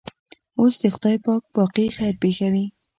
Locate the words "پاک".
1.25-1.43